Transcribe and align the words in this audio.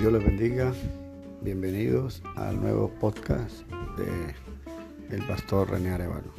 Dios 0.00 0.14
les 0.14 0.24
bendiga. 0.24 0.72
Bienvenidos 1.42 2.22
al 2.34 2.58
nuevo 2.58 2.88
podcast 2.88 3.68
de 3.98 5.14
el 5.14 5.26
pastor 5.26 5.68
René 5.68 5.90
Arevalo. 5.90 6.32